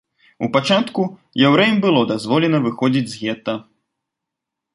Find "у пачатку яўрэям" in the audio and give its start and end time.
0.45-1.77